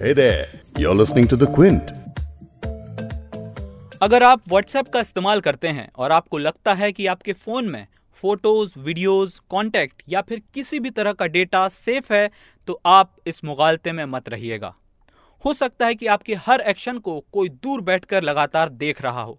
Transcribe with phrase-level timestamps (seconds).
[0.00, 0.46] Hey there,
[0.78, 1.88] you're listening to The Quint.
[4.02, 7.86] अगर आप WhatsApp का इस्तेमाल करते हैं और आपको लगता है कि आपके फ़ोन में
[8.22, 12.30] फ़ोटोज़ वीडियोस, कॉन्टैक्ट या फिर किसी भी तरह का डेटा सेफ़ है
[12.68, 14.74] तो आप इस मुगालते में मत रहिएगा।
[15.44, 19.38] हो सकता है कि आपके हर एक्शन को कोई दूर बैठकर लगातार देख रहा हो।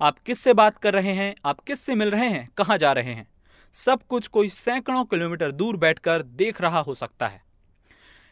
[0.00, 3.26] आप किससे बात कर रहे हैं आप किससे मिल रहे हैं कहाँ जा रहे हैं?
[3.74, 7.40] सब कुछ कोई सैकड़ों किलोमीटर दूर बैठकर देख रहा हो सकता है।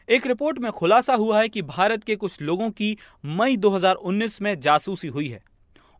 [0.09, 4.59] एक रिपोर्ट में खुलासा हुआ है कि भारत के कुछ लोगों की मई 2019 में
[4.59, 5.41] जासूसी हुई है।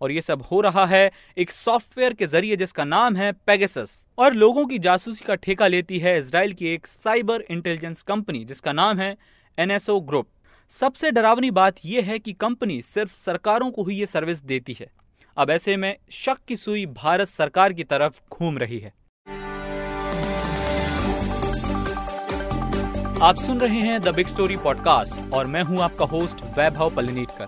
[0.02, 4.34] और ये सब हो रहा है एक सॉफ्टवेयर के ज़रिए जिसका नाम है पेगेसस और
[4.34, 9.00] लोगों की जासूसी का ठेका लेती है इसराइल की एक साइबर इंटेलिजेंस कंपनी, जिसका नाम
[9.00, 9.16] है
[9.58, 10.27] एनएसओ ग्रुप
[10.70, 14.90] सबसे डरावनी बात यह है कि कंपनी सिर्फ़ सरकारों को ही ये सर्विस देती है।
[15.38, 18.94] अब ऐसे में शक की सुई भारत सरकार की तरफ़ घूम रही है।
[23.22, 27.46] आप सुन रहे हैं द बिग स्टोरी पॉडकास्ट और मैं हूँ आपका होस्ट वैभव पलनीटकर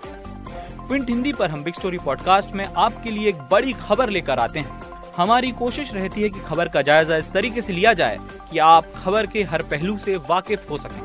[0.88, 4.60] क्विंट हिंदी पर हम बिग स्टोरी पॉडकास्ट में आपके लिए एक बड़ी खबर लेकर आते
[4.60, 4.82] हैं।
[5.18, 8.20] हमारी कोशिश रहती है कि खबर का जायजा इस तरीके से लिया जाए
[8.52, 11.02] कि आप खबर के हर पहलू से वाकिफ हो सकें।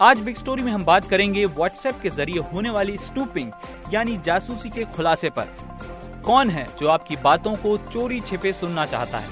[0.00, 3.52] आज बिग स्टोरी में हम बात करेंगे व्हाट्सएप के ज़रिए होने वाली स्टूपिंग
[3.92, 5.48] यानी जासूसी के खुलासे पर।
[6.24, 9.28] कौन है जो आपकी बातों को चोरी छिपे सुनना चाहता है?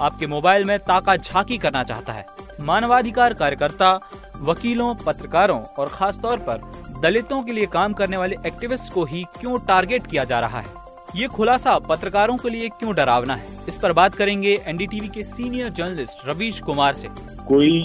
[0.00, 2.33] आपके मोबाइल में ताका झाकी करना चाहता है?
[2.64, 3.98] मानवाधिकार कार्यकर्ता
[4.40, 6.60] वकीलों पत्रकारों और खासतौर पर
[7.00, 10.82] दलितों के लिए काम करने वाले एक्टिविस्ट को ही क्यों टारगेट किया जा रहा है?
[11.16, 13.46] ये खुलासा पत्रकारों के लिए क्यों डरावना है?
[13.68, 17.08] इस पर बात करेंगे एनडीटीवी के सीनियर जर्नलिस्ट रवीश कुमार से।
[17.48, 17.80] कोई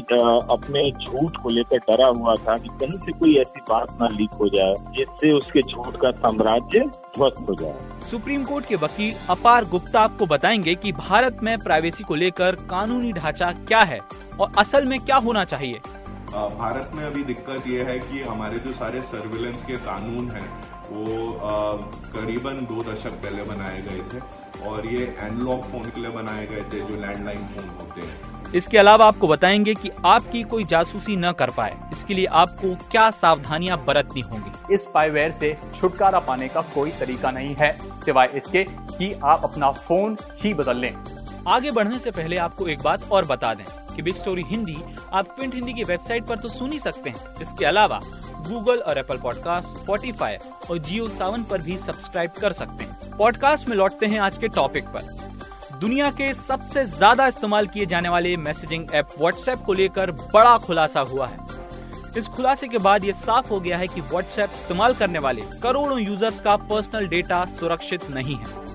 [0.50, 4.30] अपने झूठ को लेकर डरा हुआ था कि कहीं से कोई ऐसी बात ना लीक
[4.30, 7.78] हो जाए जिससे उसके झूठ का साम्राज्य ध्वस्त हो जाए।
[8.12, 13.12] सुप्रीम कोर्ट के वकील अपार गुप्ता आपको बताएँगे कि भारत में प्राइवेसी को लेकर कानूनी
[13.14, 14.00] ढांचा क्या है
[14.40, 15.80] और असल में क्या होना चाहिए?
[16.32, 20.50] भारत में अभी दिक्कत ये है कि हमारे जो सारे सर्विलेंस के कानून हैं
[20.90, 21.40] वो
[22.14, 26.64] करीबन दो दशक पहले बनाए गए थे और ये एनलॉग फ़ोन के लिए बनाए गए
[26.64, 31.32] थे जो लैंडलाइन फ़ोन होते हैं। इसके अलावा आपको बताएँगे कि आपकी कोई जासूसी न
[31.32, 34.74] कर पाए। इसके लिए आपको क्या सावधानियाँ बरतनी होंगी?
[34.74, 39.72] इस स्पाईवेयर से छुटकारा पाने का कोई तरीका नहीं है सिवाय इसके कि आप अपना
[39.72, 40.94] फ़ोन ही बदल लें।
[41.48, 43.66] आगे बढ़ने से पहले आपको एक बात और बता दें।
[44.00, 44.76] कि बिग स्टोरी हिंदी
[45.14, 48.00] आप प्रिंट हिंदी की वेबसाइट पर तो सुन ही सकते हैं। इसके अलावा
[48.48, 50.36] गूगल और एप्पल पॉडकास्ट स्पॉटिफाई
[50.70, 54.48] और जियो सावन पर भी सब्सक्राइब कर सकते हैं। पॉडकास्ट में लौटते हैं आज के
[54.50, 60.12] टॉपिक पर। दुनिया के सबसे ज़्यादा इस्तेमाल किए जाने वाले मैसेजिंग ऐप व्हाट्सएप को लेकर
[60.12, 61.48] बड़ा खुलासा हुआ है।
[62.18, 66.00] इस खुलासे के बाद ये साफ़ हो गया है कि व्हाट्सएप इस्तेमाल करने वाले करोड़ों
[66.00, 68.68] यूज़र्स का पर्सनल डेटा सुरक्षित नहीं है।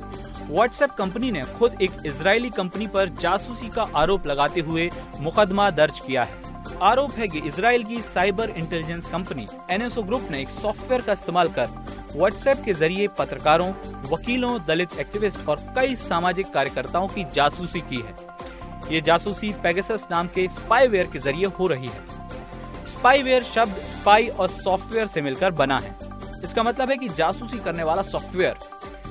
[0.51, 4.91] व्हाट्सएप कंपनी ने खुद एक इजरायली कंपनी पर जासूसी का आरोप लगाते हुए
[5.21, 6.43] मुकदमा दर्ज किया है।
[6.83, 11.49] आरोप है कि इसराइल की cyber intelligence company NSO Group ने एक सॉफ्टवेयर का इस्तेमाल
[11.49, 11.69] कर
[12.15, 13.71] व्हाट्सएप के ज़रिए पत्रकारों,
[14.11, 20.27] वकीलों, दलित एक्टिविस्ट और कई सामाजिक कार्यकर्ताओं की जासूसी की है। ये जासूसी पेगेसस नाम
[20.27, 25.79] के स्पाईवेयर के ज़रिए हो रही है। स्पाईवेयर शब्द स्पाई और सॉफ्टवेयर से मिलकर बना
[25.79, 25.97] है।
[26.45, 28.57] इसका मतलब है कि जासूसी करने वाला सॉफ्टवेयर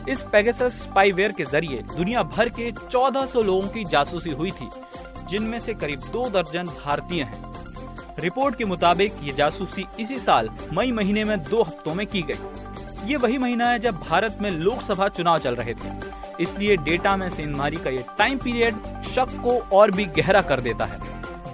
[0.09, 4.69] इस पेगेसस स्पाईवेयर के ज़रिए दुनिया भर के 1400 लोगों की जासूसी हुई थी,
[5.29, 7.53] जिनमें से करीब दो दर्जन भारतीय हैं।
[8.19, 13.09] रिपोर्ट के मुताबिक ये जासूसी इसी साल मई महीने में दो हफ्तों में की गई।
[13.09, 15.91] ये वही महीना है जब भारत में लोकसभा चुनाव चल रहे थे।
[16.39, 18.75] इसलिए डेटा में सेंधमारी का ये टाइम पीरियड
[19.15, 20.99] शक को और भी गहरा कर देता है।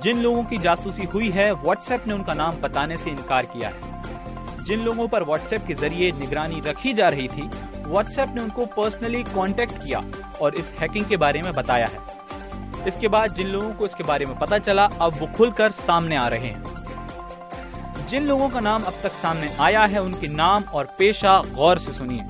[0.01, 4.63] जिन लोगों की जासूसी हुई है व्हाट्सएप ने उनका नाम बताने से इनकार किया है।
[4.65, 7.49] जिन लोगों पर व्हाट्सएप के ज़रिए निगरानी रखी जा रही थी
[7.89, 10.03] व्हाट्सएप ने उनको पर्सनली कॉन्टेक्ट किया
[10.41, 14.25] और इस हैकिंग के बारे में बताया है। इसके बाद जिन लोगों को इसके बारे
[14.25, 18.93] में पता चला, अब वो खुलकर सामने आ रहे हैं। जिन लोगों का नाम अब
[19.03, 22.27] तक सामने आया है, उनके नाम और पेशा गौर से सुनिए।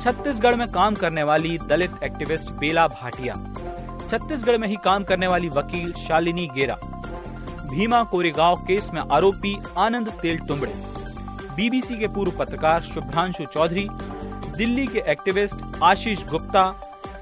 [0.00, 3.34] छत्तीसगढ़ में काम करने वाली दलित एक्टिविस्ट बेला भाटिया,
[4.10, 6.76] छत्तीसगढ़ में ही काम करने वाली वकील शालिनी गेरा,
[7.70, 10.72] भीमा कोरेगांव केस में आरोपी आनंद तेल टुमड़े
[11.56, 13.88] बीबीसी के पूर्व पत्रकार शुभ्रांशु चौधरी
[14.60, 16.62] दिल्ली के एक्टिविस्ट आशीष गुप्ता,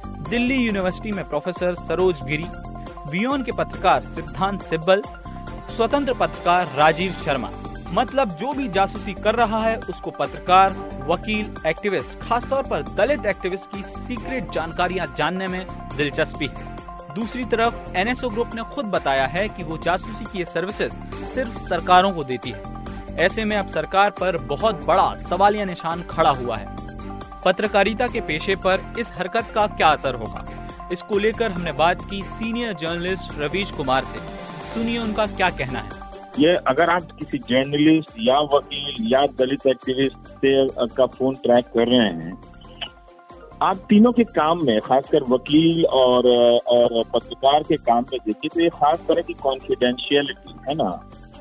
[0.07, 2.47] दिल्ली यूनिवर्सिटी में प्रोफेसर सरोज गिरी
[3.11, 5.03] वियोन के पत्रकार सिद्धांत सिब्बल,
[5.77, 7.51] स्वतंत्र पत्रकार राजीव शर्मा।
[7.93, 10.73] मतलब जो भी जासूसी कर रहा है, उसको पत्रकार,
[11.07, 16.77] वकील, एक्टिविस्ट, खासतौर पर दलित एक्टिविस्ट की सीक्रेट जानकारियाँ जानने में दिलचस्पी है।
[17.15, 21.59] दूसरी तरफ़, एनएसओ ग्रुप ने खुद बताया है कि वो जासूसी की ये सर्विसेज़ सिर्फ़
[21.59, 22.63] सरकारों को देती है।
[23.17, 26.78] ऐसे में अब सरकार पर बहुत बड़ा सवालिया निशान खड़ा हुआ है।
[27.49, 30.45] पत्रकारिता के पेशे पर इस हरकत का क्या असर होगा?
[30.93, 34.19] इसको लेकर हमने बात की सीनियर जर्नलिस्ट रवीश कुमार से।
[34.65, 35.97] सुनिए उनका क्या कहना है।
[36.39, 41.89] ये अगर आप किसी जर्नलिस्ट या वकील या दलित एक्टिविस्ट से का फ़ोन ट्रैक कर
[41.89, 42.37] रहे हैं,
[43.63, 46.27] आप तीनों के काम में, खासकर वकील और
[46.69, 50.91] और पत्रकार के काम में देखिए तो ये खास तरह की कॉन्फिडेंशियलिटी है ना।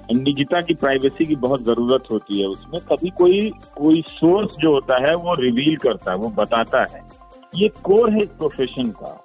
[0.10, 4.96] निजता की प्राइवेसी की बहुत ज़रूरत होती है उसमें। कभी कोई कोई सोर्स जो होता
[5.08, 7.02] है, वो रिवील करता है, वो बताता है।
[7.54, 9.24] ये कोर है प्रोफेशन का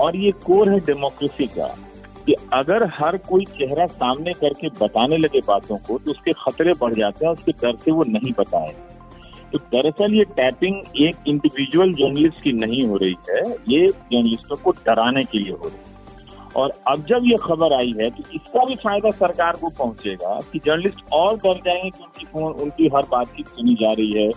[0.00, 1.66] और ये कोर है डेमोक्रेसी का
[2.26, 6.94] कि अगर हर कोई चेहरा सामने करके बताने लगे बातों को तो उसके खतरे बढ़
[6.94, 8.74] जाते हैं उसके डर से वो नहीं बताए।
[9.52, 14.70] तो दरअसल ये टैपिंग एक इंडिविजुअल जर्नलिस्ट की नहीं हो रही है, ये जर्नलिस्टों को
[14.86, 15.93] डराने के लिए हो रही है।
[16.56, 20.58] और अब जब ये खबर आई है तो इसका भी फ़ायदा सरकार को पहुंचेगा कि
[20.58, 24.30] जर्नलिस्ट और डर जाएँगे कि उनकी फ़ोन, उनकी हर बातचीत सुनी जा रही है,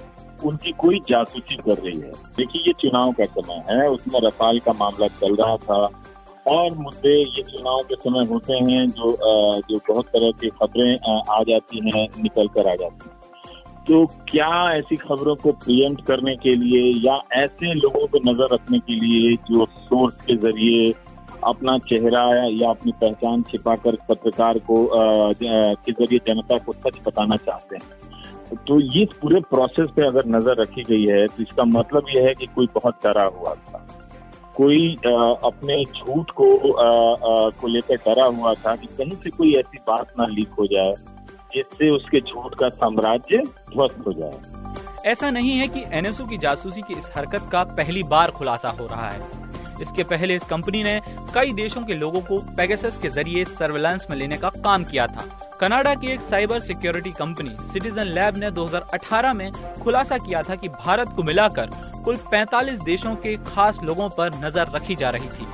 [0.46, 4.74] उनकी कोई जासूसी कर रही है। देखिए, ये चुनाव का समय है, उसमें रफाल का
[4.80, 5.90] मामला चल रहा था
[6.48, 9.12] और मुद्दे ये चुनाव के समय होते हैं जो
[9.70, 13.16] जो बहुत तरह की खबरें आ जाती हैं, निकल कर आ जाती हैं।
[13.88, 18.80] तो क्या ऐसी खबरों को प्रियम्प्ट करने के लिए या ऐसे लोगों पर नज़र रखने
[18.80, 20.92] के लिए जो सोर्स के ज़रिए
[21.44, 24.78] अपना चेहरा या अपनी पहचान छिपाकर पत्रकार को
[25.44, 30.62] के ज़रिए जनता को सच बताना चाहते हैं। तो ये पूरे प्रोसेस पे अगर नज़र
[30.62, 33.86] रखी गई है तो इसका मतलब यह है कि कोई बहुत डरा हुआ था।
[34.56, 39.30] कोई आ, अपने झूठ को आ, आ, को लेकर डरा हुआ था कि कहीं से
[39.30, 40.94] कोई ऐसी बात ना लीक हो जाए
[41.54, 43.38] जिससे उसके झूठ का साम्राज्य
[43.72, 48.04] ध्वस्त हो जाए। ऐसा नहीं है कि एनएसओ की जासूसी की इस हरकत का पहली
[48.04, 49.47] बार खुलासा हो रहा है।
[49.82, 51.00] इसके पहले इस कंपनी ने
[51.34, 55.26] कई देशों के लोगों को पेगासस के ज़रिए सर्वेलेंस में लेने का काम किया था।
[55.62, 59.52] कनाडा की एक cyber security company Citizen Lab ने 2018 में
[59.84, 61.70] खुलासा किया था कि भारत को मिलाकर
[62.06, 65.48] कुल 45 देशों के खास लोगों पर नज़र रखी जा रही थी।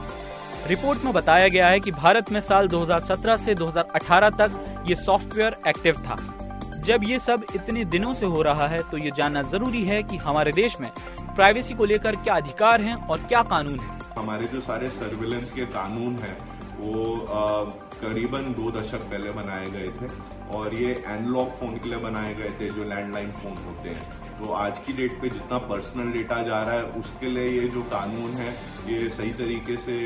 [0.67, 5.55] रिपोर्ट में बताया गया है कि भारत में साल 2017 से 2018 तक ये सॉफ्टवेयर
[5.67, 6.17] एक्टिव था।
[6.85, 10.17] जब ये सब इतने दिनों से हो रहा है तो ये जानना ज़रूरी है कि
[10.19, 10.89] हमारे देश में
[11.35, 15.65] प्राइवेसी को लेकर क्या अधिकार हैं और क्या कानून है। हमारे जो सारे सर्विलेंस के
[15.67, 16.37] कानून हैं,
[16.79, 16.93] वो
[18.01, 20.07] करीबन दो दशक पहले बनाए गए थे
[20.57, 24.03] और ये एनलॉग फ़ोन के लिए बनाए गए थे जो लैंडलाइन फ़ोन होते हैं।
[24.39, 27.81] तो आज की डेट पे जितना पर्सनल डेटा जा रहा है, उसके लिए ये जो
[27.93, 28.51] कानून है,
[28.87, 29.97] ये सही तरीके से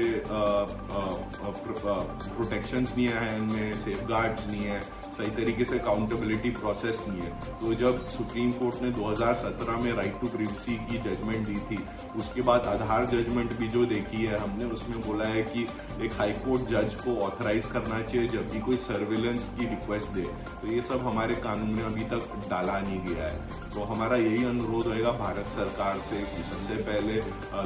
[2.35, 4.81] प्रोटेक्शंस नहीं है, इनमें सेफ़ गार्ड्स नहीं है।
[5.17, 7.29] सही तरीके से अकाउंटेबिलिटी प्रोसेस नहीं है।
[7.59, 11.79] तो जब सुप्रीम कोर्ट ने 2017 में राइट टू प्रिवेसी की जजमेंट दी थी,
[12.15, 15.67] उसके बाद आधार जजमेंट भी जो देखी है हमने, उसमें बोला है कि
[15.97, 20.25] एक हाई कोर्ट जज को ऑथराइज करना चाहिए, जब भी कोई सर्विलेंस की रिक्वेस्ट दे
[20.61, 24.43] तो ये सब हमारे कानून में अभी तक डाला नहीं गया है। तो हमारा यही
[24.45, 27.15] अनुरोध रहेगा भारत सरकार से कि सबसे पहले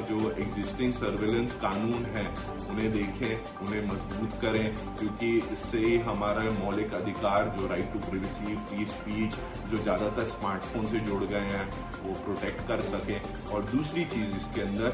[0.10, 2.26] जो एग्जिस्टिंग सर्विलेंस कानून है,
[2.70, 4.66] उन्हें देखें, उन्हें मज़बूत करें,
[5.00, 9.36] क्योंकि इससे ही हमारा मौलिक अधिकार, जो right to privacy free speech
[9.72, 11.66] जो ज़्यादातर स्मार्टफ़ोन से जुड़ गए हैं,
[12.04, 14.90] वो प्रोटेक्ट कर सकें। और दूसरी चीज़ इसके अंदर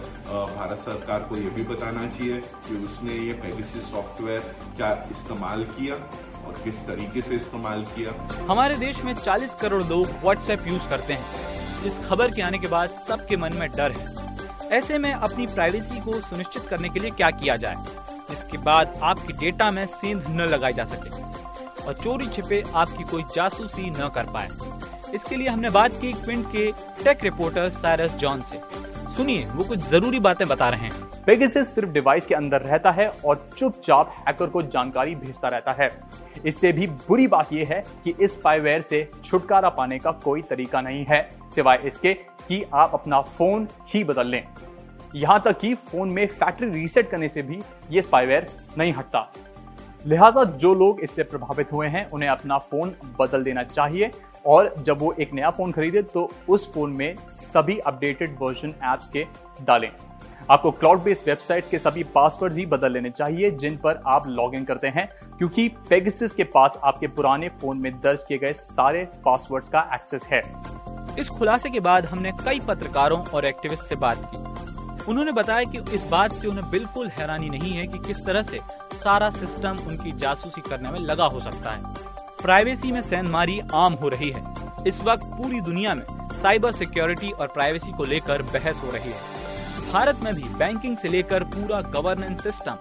[0.56, 5.96] भारत सरकार को ये भी बताना चाहिए कि उसने ये पेगासिस सॉफ्टवेयर क्या इस्तेमाल किया
[6.46, 8.14] और किस तरीके से इस्तेमाल किया।
[8.50, 12.68] हमारे देश में 40 करोड़ लोग व्हाट्सएप यूज़ करते हैं। इस खबर के आने के
[12.68, 14.06] बाद सबके मन में डर है।
[14.78, 17.76] ऐसे में अपनी प्राइवेसी को सुनिश्चित करने के लिए क्या किया जाए?
[18.30, 21.10] जिसके बाद आपके डेटा में सेंध न लगाई जा सके।
[21.88, 24.50] और चोरी छिपे आपकी कोई जासूसी न कर पाए।
[25.14, 26.72] इसके लिए हमने बात की क्विंट के
[27.04, 28.62] टेक रिपोर्टर साइरस जॉन से।
[29.16, 33.08] सुनिए, वो कुछ ज़रूरी बातें बता रहे हैं। पेगासस सिर्फ़ डिवाइस के अंदर रहता है
[33.26, 35.90] और चुपचाप हैकर को जानकारी भेजता रहता है।
[36.46, 40.82] इससे भी बुरी बात यह है कि इस स्पाईवेयर से छुटकारा पाने का कोई तरीका
[40.82, 42.14] नहीं है। सिवाय इसके
[42.48, 44.44] कि आप अपना फ़ोन ही बदल लें।
[45.16, 49.32] यहाँ तक कि फ़ोन में फैक्ट्री रीसेट करने से भी ये स्पाईवेयर नहीं हटता।
[50.08, 54.12] लिहाजा जो लोग इससे प्रभावित हुए हैं, उन्हें अपना फ़ोन बदल देना चाहिए।
[54.46, 59.08] और जब वो एक नया फ़ोन खरीदे तो उस फ़ोन में सभी अपडेटेड वर्जन एप्स
[59.08, 59.26] के
[59.66, 59.90] डालें।
[60.50, 64.56] आपको क्लाउड बेस्ड वेबसाइट्स के सभी पासवर्ड भी बदल लेने चाहिए, जिन पर आप लॉग
[64.56, 69.04] इन करते हैं, क्योंकि पेगसिस के पास आपके पुराने फ़ोन में दर्ज किए गए सारे
[69.26, 70.42] पासवर्ड्स का एक्सेस है।
[71.20, 74.57] इस खुलासे के बाद हमने कई पत्रकारों और एक्टिविस्ट से बात की।
[75.08, 78.60] उन्होंने बताया कि इस बात से उन्हें बिल्कुल हैरानी नहीं है कि किस तरह से
[78.94, 81.94] सारा सिस्टम उनकी जासूसी करने में लगा हो सकता है।
[82.42, 84.56] प्राइवेसी में सैनमारी आम हो रही है।
[84.88, 86.04] इस वक्त पूरी दुनिया में
[86.42, 89.38] साइबर सिक्योरिटी और प्राइवेसी को लेकर बहस हो रही है।
[89.92, 92.78] भारत में भी बैंकिंग से लेकर पूरा गवर्नेंस सिस्टम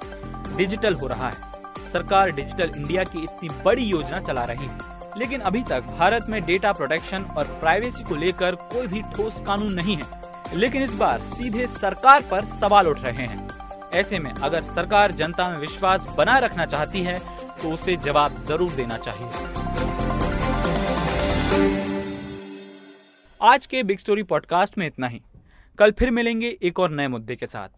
[0.57, 1.37] डिजिटल हो रहा है।
[1.93, 4.79] सरकार डिजिटल इंडिया की इतनी बड़ी योजना चला रही है।
[5.19, 9.73] लेकिन अभी तक भारत में डेटा प्रोटेक्शन और प्राइवेसी को लेकर कोई भी ठोस कानून
[9.73, 14.63] नहीं है। लेकिन इस बार सीधे सरकार पर सवाल उठ रहे हैं। ऐसे में अगर
[14.65, 17.19] सरकार जनता में विश्वास बनाए रखना चाहती है
[17.63, 19.55] तो उसे जवाब ज़रूर देना चाहिए।
[23.41, 25.21] आज के बिग स्टोरी पॉडकास्ट में इतना ही।
[25.79, 27.69] कल फिर मिलेंगे एक और नए मुद्दे के साथ।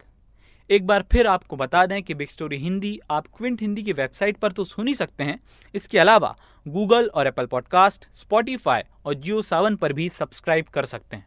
[0.69, 4.37] एक बार फिर आपको बता दें कि बिग स्टोरी हिंदी, आप क्विंट हिंदी की वेबसाइट
[4.37, 5.39] पर तो सुन ही सकते हैं।
[5.75, 6.35] इसके अलावा
[6.65, 11.25] गूगल और एप्पल पॉडकास्ट स्पॉटीफाई और जियो सावन पर भी सब्सक्राइब कर सकते हैं।